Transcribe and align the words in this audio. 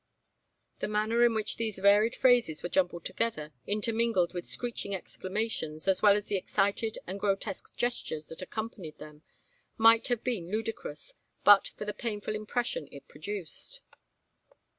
The 0.79 0.87
manner 0.87 1.23
in 1.23 1.35
which 1.35 1.57
these 1.57 1.77
varied 1.77 2.15
phrases 2.15 2.63
were 2.63 2.69
jumbled 2.69 3.05
together, 3.05 3.53
intermingled 3.67 4.33
with 4.33 4.47
screeching 4.47 4.95
exclamations, 4.95 5.87
as 5.87 6.01
well 6.01 6.15
as 6.15 6.25
the 6.25 6.37
excited 6.37 6.97
and 7.05 7.19
grotesque 7.19 7.75
gestures 7.75 8.27
that 8.29 8.41
accompanied 8.41 8.97
them, 8.97 9.21
might 9.77 10.07
have 10.07 10.23
been 10.23 10.49
ludicrous, 10.49 11.13
but 11.43 11.67
for 11.77 11.85
the 11.85 11.93
painful 11.93 12.33
impression 12.33 12.89
it 12.91 13.07
produced. 13.07 13.81